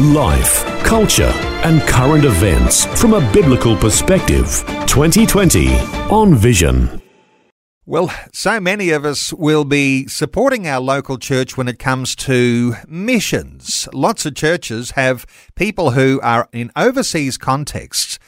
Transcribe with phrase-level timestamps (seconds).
[0.00, 1.32] Life, culture,
[1.64, 4.62] and current events from a biblical perspective.
[4.86, 5.74] 2020
[6.08, 7.02] on Vision.
[7.84, 12.74] Well, so many of us will be supporting our local church when it comes to
[12.86, 13.88] missions.
[13.92, 18.20] Lots of churches have people who are in overseas contexts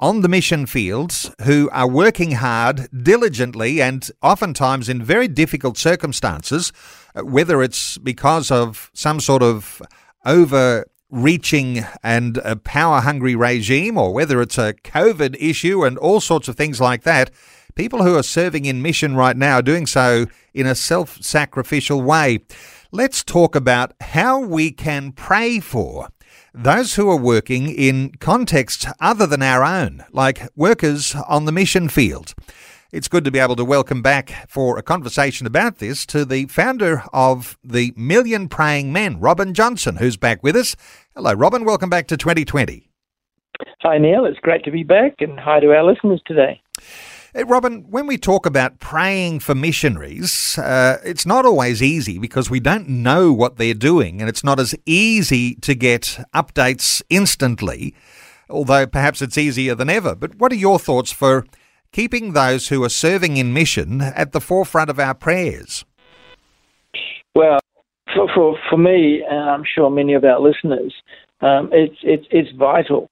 [0.00, 6.72] on the mission fields who are working hard, diligently, and oftentimes in very difficult circumstances,
[7.14, 9.82] uh, whether it's because of some sort of
[10.24, 16.20] over reaching and a power hungry regime, or whether it's a COVID issue and all
[16.20, 17.30] sorts of things like that,
[17.74, 22.02] people who are serving in mission right now are doing so in a self sacrificial
[22.02, 22.40] way.
[22.90, 26.08] Let's talk about how we can pray for
[26.54, 31.88] those who are working in contexts other than our own, like workers on the mission
[31.88, 32.34] field.
[32.90, 36.46] It's good to be able to welcome back for a conversation about this to the
[36.46, 40.74] founder of the Million Praying Men, Robin Johnson, who's back with us.
[41.14, 41.66] Hello, Robin.
[41.66, 42.88] Welcome back to 2020.
[43.82, 44.24] Hi, Neil.
[44.24, 46.62] It's great to be back, and hi to our listeners today.
[47.34, 52.48] Hey, Robin, when we talk about praying for missionaries, uh, it's not always easy because
[52.48, 57.94] we don't know what they're doing, and it's not as easy to get updates instantly,
[58.48, 60.14] although perhaps it's easier than ever.
[60.14, 61.44] But what are your thoughts for
[61.92, 65.84] keeping those who are serving in mission at the forefront of our prayers?
[67.34, 67.58] Well,
[68.14, 70.94] for, for, for me, and I'm sure many of our listeners,
[71.40, 73.08] um, it's, it's, it's vital.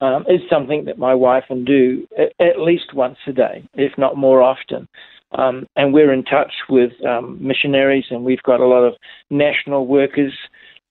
[0.00, 3.92] Um, it's something that my wife and do at, at, least once a day, if
[3.96, 4.88] not more often.
[5.32, 8.94] Um, and we're in touch with um, missionaries, and we've got a lot of
[9.30, 10.34] national workers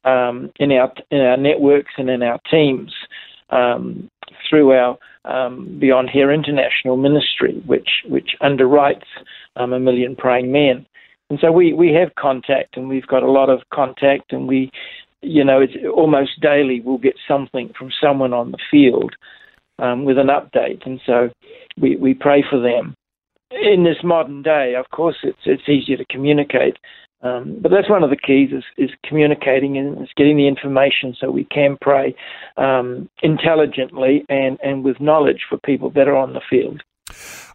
[0.04, 2.94] um, in our in our networks and in our teams
[3.50, 4.10] um,
[4.50, 4.98] through our
[5.28, 9.06] um, Beyond Here International Ministry, which which underwrites
[9.56, 10.86] um, a million praying men.
[11.30, 14.70] And so we, we have contact, and we've got a lot of contact, and we,
[15.22, 19.16] you know, it's almost daily we'll get something from someone on the field
[19.80, 21.30] um, with an update, and so
[21.80, 22.94] we, we pray for them.
[23.52, 26.78] In this modern day, of course, it's it's easier to communicate
[27.22, 31.16] um, but that's one of the keys is, is communicating and is getting the information
[31.20, 32.16] so we can pray
[32.58, 36.84] um, intelligently and, and with knowledge for people that are on the field.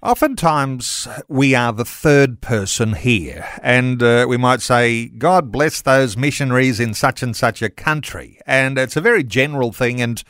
[0.02, 6.16] Oftentimes, we are the third person here, and uh, we might say, God bless those
[6.16, 8.38] missionaries in such and such a country.
[8.46, 10.22] And it's a very general thing, and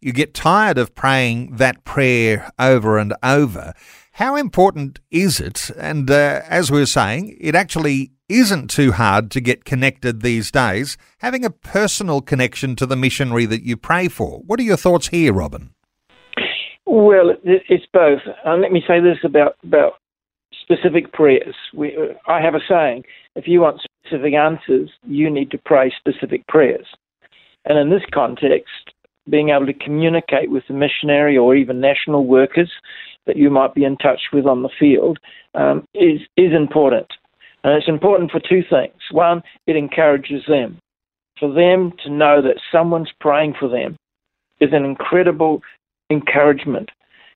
[0.00, 3.74] you get tired of praying that prayer over and over.
[4.18, 5.70] How important is it?
[5.78, 10.50] And uh, as we were saying, it actually isn't too hard to get connected these
[10.50, 14.40] days, having a personal connection to the missionary that you pray for.
[14.40, 15.70] What are your thoughts here, Robin?
[16.84, 18.22] Well, it's both.
[18.44, 19.92] Uh, let me say this about, about
[20.62, 21.54] specific prayers.
[21.72, 23.04] We, uh, I have a saying
[23.36, 26.88] if you want specific answers, you need to pray specific prayers.
[27.66, 28.94] And in this context,
[29.28, 32.70] being able to communicate with the missionary or even national workers
[33.26, 35.18] that you might be in touch with on the field
[35.54, 37.06] um, is is important,
[37.62, 38.94] and it's important for two things.
[39.10, 40.78] One, it encourages them,
[41.38, 43.96] for them to know that someone's praying for them
[44.60, 45.62] is an incredible
[46.10, 46.90] encouragement.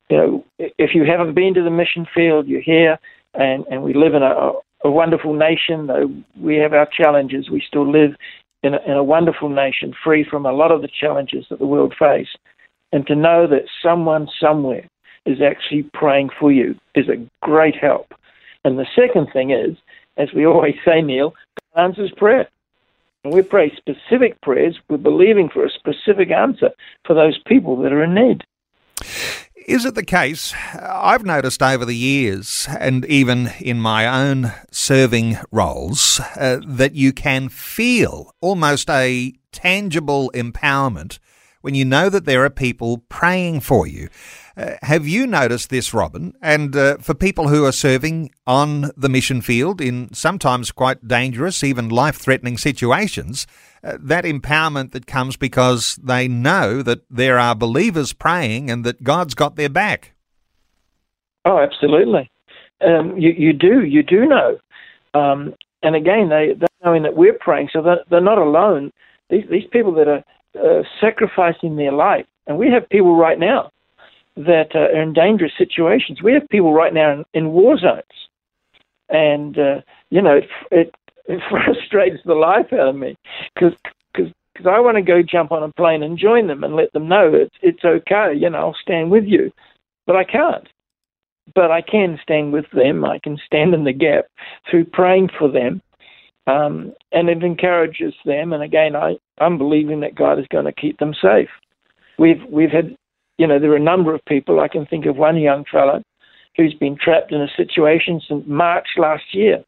[0.08, 2.98] You know, if you haven't been to the mission field, you're here,
[3.34, 4.52] and and we live in a,
[4.84, 5.86] a wonderful nation.
[5.86, 6.10] Though
[6.41, 8.12] we have our challenges, we still live
[8.62, 11.67] in a, in a wonderful nation, free from a lot of the challenges that the
[11.67, 12.28] world face.
[12.93, 14.87] And to know that someone somewhere
[15.25, 18.12] is actually praying for you is a great help.
[18.65, 19.77] And the second thing is,
[20.17, 21.34] as we always say, Neil,
[21.75, 22.49] God answers prayer.
[23.25, 24.79] And we pray specific prayers.
[24.89, 26.71] We're believing for a specific answer
[27.06, 28.44] for those people that are in need.
[29.67, 30.55] Is it the case?
[30.75, 37.12] I've noticed over the years, and even in my own serving roles, uh, that you
[37.12, 41.19] can feel almost a tangible empowerment
[41.61, 44.09] when you know that there are people praying for you.
[44.56, 46.34] Uh, have you noticed this, Robin?
[46.43, 51.64] And uh, for people who are serving on the mission field in sometimes quite dangerous,
[51.64, 53.46] even life threatening situations,
[53.82, 59.02] uh, that empowerment that comes because they know that there are believers praying and that
[59.02, 60.12] God's got their back.
[61.44, 62.31] Oh, absolutely.
[62.84, 64.58] Um, you, you do, you do know.
[65.14, 68.93] Um, and again, they, they're knowing that we're praying, so they're, they're not alone.
[69.31, 70.25] These, these people that are
[70.60, 73.71] uh, sacrificing their life, and we have people right now
[74.37, 76.23] that uh, are in dangerous situations.
[76.23, 78.02] We have people right now in, in war zones,
[79.08, 79.81] and uh,
[80.11, 80.94] you know it, it,
[81.26, 83.17] it frustrates the life out of me
[83.55, 83.73] because
[84.14, 87.08] because I want to go jump on a plane and join them and let them
[87.08, 88.32] know it's it's okay.
[88.37, 89.52] You know, I'll stand with you,
[90.06, 90.69] but I can't.
[91.55, 93.05] But I can stand with them.
[93.05, 94.26] I can stand in the gap
[94.70, 95.82] through praying for them,
[96.46, 98.52] um, and it encourages them.
[98.52, 101.49] And again, I I'm believing that God is going to keep them safe.
[102.19, 102.96] We've we've had,
[103.43, 104.61] you know, there are a number of people.
[104.61, 106.03] I can think of one young fellow
[106.56, 109.65] who's been trapped in a situation since March last year.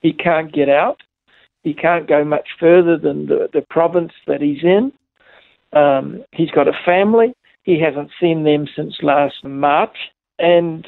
[0.00, 1.00] He can't get out
[1.62, 4.92] he can't go much further than the, the province that he's in.
[5.72, 7.34] Um, he's got a family.
[7.62, 9.96] He hasn't seen them since last March.
[10.38, 10.86] And,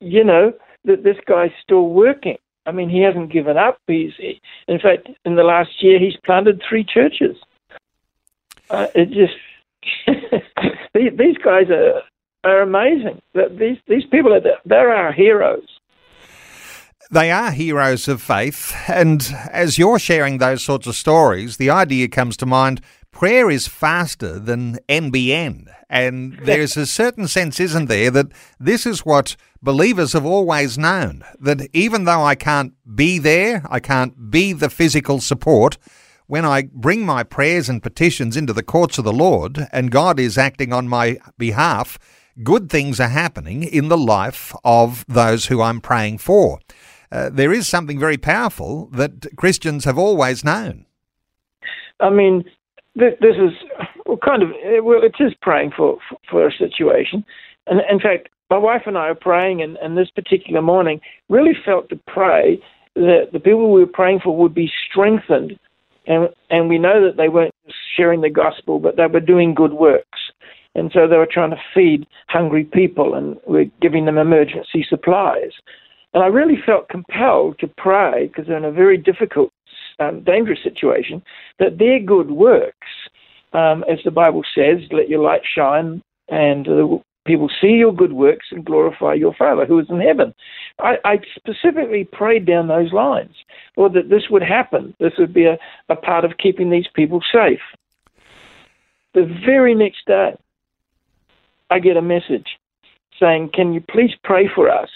[0.00, 0.52] you know,
[0.84, 2.36] that this guy's still working.
[2.66, 3.78] I mean, he hasn't given up.
[3.86, 4.12] He's,
[4.68, 7.36] in fact, in the last year, he's planted three churches.
[8.68, 9.34] Uh, it just,
[10.94, 12.02] these guys are,
[12.44, 13.20] are amazing.
[13.34, 15.66] These, these people are, they're our heroes.
[17.10, 22.08] They are heroes of faith, and as you're sharing those sorts of stories, the idea
[22.08, 22.80] comes to mind
[23.12, 25.66] prayer is faster than NBN.
[25.88, 31.22] And there's a certain sense, isn't there, that this is what believers have always known
[31.38, 35.78] that even though I can't be there, I can't be the physical support,
[36.26, 40.18] when I bring my prayers and petitions into the courts of the Lord and God
[40.18, 41.98] is acting on my behalf,
[42.42, 46.60] good things are happening in the life of those who I'm praying for.
[47.10, 50.86] Uh, there is something very powerful that Christians have always known.
[52.00, 52.44] I mean,
[52.96, 53.52] this, this is
[54.24, 54.50] kind of
[54.82, 55.98] well, it is praying for
[56.30, 57.24] for a situation,
[57.66, 61.54] and in fact, my wife and I are praying, and, and this particular morning really
[61.64, 62.60] felt to pray
[62.94, 65.58] that the people we were praying for would be strengthened,
[66.06, 67.54] and and we know that they weren't
[67.96, 70.18] sharing the gospel, but they were doing good works.
[70.74, 75.52] And so they were trying to feed hungry people, and we're giving them emergency supplies.
[76.14, 79.52] And I really felt compelled to pray because they're in a very difficult,
[79.98, 81.22] um, dangerous situation,
[81.58, 82.88] that their good works,
[83.52, 88.12] um, as the Bible says, let your light shine and uh, people see your good
[88.12, 90.34] works and glorify your Father who is in heaven.
[90.78, 93.34] I, I specifically prayed down those lines,
[93.76, 94.94] or that this would happen.
[94.98, 95.58] This would be a,
[95.88, 97.60] a part of keeping these people safe.
[99.14, 100.34] The very next day,
[101.70, 102.46] I get a message
[103.20, 104.90] saying, Can you please pray for us?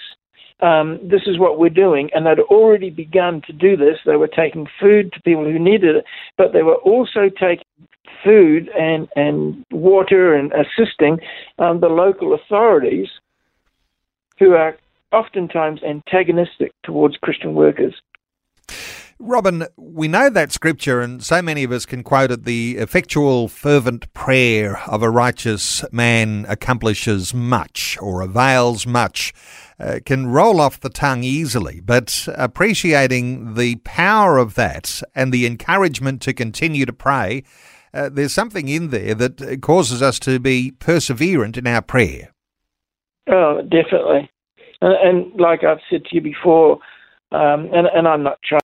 [0.60, 2.10] Um, this is what we're doing.
[2.14, 3.98] And they'd already begun to do this.
[4.04, 6.04] They were taking food to people who needed it,
[6.36, 7.64] but they were also taking
[8.24, 11.18] food and, and water and assisting
[11.58, 13.08] um, the local authorities
[14.38, 14.76] who are
[15.12, 17.94] oftentimes antagonistic towards Christian workers.
[19.18, 23.48] Robin, we know that scripture, and so many of us can quote it the effectual,
[23.48, 29.32] fervent prayer of a righteous man accomplishes much or avails much
[29.80, 35.46] uh, can roll off the tongue easily, but appreciating the power of that and the
[35.46, 37.42] encouragement to continue to pray,
[37.94, 42.32] uh, there's something in there that causes us to be perseverant in our prayer.
[43.28, 44.30] Oh, definitely.
[44.82, 46.78] And, and like I've said to you before,
[47.32, 48.60] um, and, and I'm not trying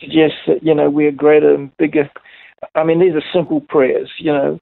[0.00, 2.10] to suggest that, you know, we're greater and bigger.
[2.74, 4.58] I mean, these are simple prayers, you know.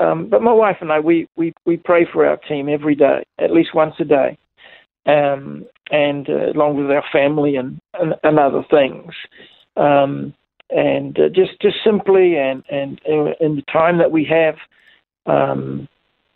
[0.00, 3.24] Um, but my wife and I, we, we, we pray for our team every day,
[3.38, 4.38] at least once a day
[5.06, 9.12] um, and uh, along with our family and, and, and other things.
[9.76, 10.34] Um,
[10.70, 14.54] and uh, just just simply and and uh, in the time that we have,
[15.26, 15.88] um,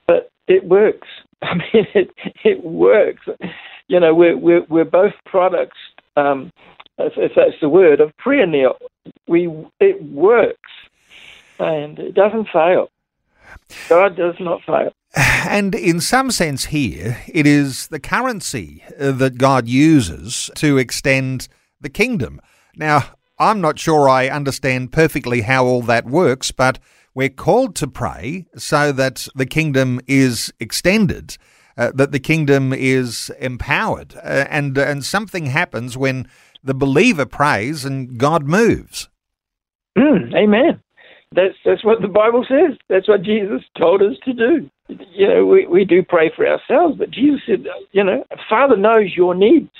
[0.08, 1.06] but it works.
[1.42, 2.10] I mean, it
[2.44, 3.22] it works.
[3.86, 5.76] You know, we're we're we're both products,
[6.16, 6.50] um,
[6.98, 8.46] if, if that's the word, of prayer.
[8.46, 8.76] Neil,
[9.26, 9.48] we
[9.80, 10.70] it works,
[11.58, 12.88] and it doesn't fail.
[13.88, 14.92] God does not fail.
[15.46, 21.48] And in some sense, here, it is the currency uh, that God uses to extend
[21.80, 22.40] the kingdom.
[22.76, 26.78] Now, I'm not sure I understand perfectly how all that works, but
[27.14, 31.36] we're called to pray so that the kingdom is extended,
[31.76, 36.26] uh, that the kingdom is empowered, uh, and and something happens when
[36.64, 39.08] the believer prays and God moves.
[39.96, 40.80] Mm, amen.
[41.32, 42.76] That's that's what the Bible says.
[42.88, 44.70] That's what Jesus told us to do.
[44.88, 49.12] You know, we, we do pray for ourselves, but Jesus said, you know, Father knows
[49.16, 49.70] your needs.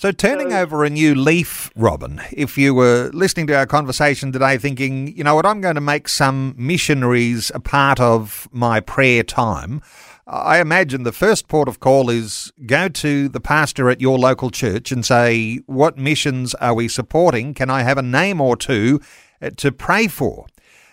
[0.00, 4.56] So, turning over a new leaf, Robin, if you were listening to our conversation today
[4.56, 9.22] thinking, you know what, I'm going to make some missionaries a part of my prayer
[9.22, 9.82] time,
[10.26, 14.48] I imagine the first port of call is go to the pastor at your local
[14.48, 17.52] church and say, what missions are we supporting?
[17.52, 19.02] Can I have a name or two
[19.42, 20.46] uh, to pray for?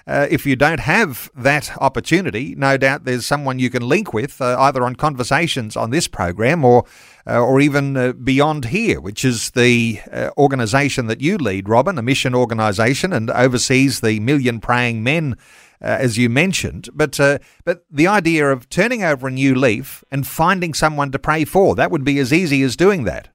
[0.07, 4.39] Uh, if you don't have that opportunity, no doubt there's someone you can link with,
[4.39, 6.85] uh, either on conversations on this program or
[7.29, 11.97] uh, or even uh, beyond here, which is the uh, organisation that you lead, Robin,
[11.97, 15.35] a mission organisation, and oversees the Million Praying Men.
[15.79, 17.19] Uh, as you mentioned, but
[17.63, 21.75] but the idea of turning over a new leaf and finding someone to pray for
[21.75, 23.29] that would be as easy as doing that.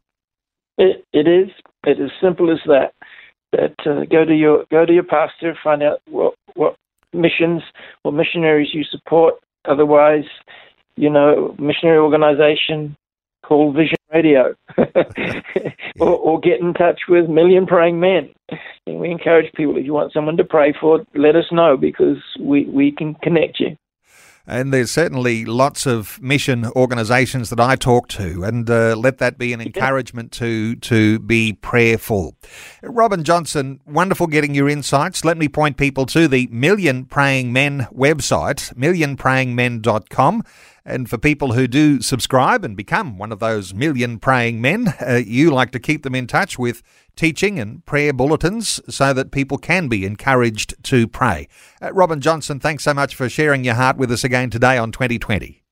[0.77, 1.51] It, it is.
[1.85, 2.95] It is simple as that.
[3.53, 6.77] That uh, go to your go to your pastor, find out what what
[7.13, 7.63] missions
[8.03, 9.35] what missionaries you support.
[9.65, 10.25] Otherwise,
[10.97, 12.97] you know, missionary organisation,
[13.43, 14.55] called Vision Radio
[16.01, 18.31] or, or, get in touch with Million Praying Men.
[18.87, 22.19] And we encourage people if you want someone to pray for, let us know because
[22.41, 23.77] we, we can connect you.
[24.47, 29.39] And there's certainly lots of mission organisations that I talk to, and uh, let that
[29.39, 32.37] be an encouragement to to be prayerful.
[32.83, 35.25] Robin Johnson, wonderful getting your insights.
[35.25, 40.43] Let me point people to the Million Praying Men website, millionprayingmen.com.
[40.85, 45.21] And for people who do subscribe and become one of those million praying men, uh,
[45.25, 46.83] you like to keep them in touch with
[47.15, 51.49] teaching and prayer bulletins so that people can be encouraged to pray.
[51.81, 54.91] Uh, Robin Johnson, thanks so much for sharing your heart with us again today on
[54.91, 55.63] 2020.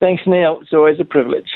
[0.00, 0.58] Thanks, Neil.
[0.60, 1.48] It's always a privilege.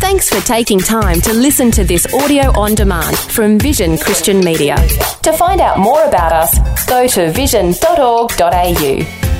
[0.00, 4.76] Thanks for taking time to listen to this audio on demand from Vision Christian Media.
[5.22, 9.31] To find out more about us, go to vision.org.au.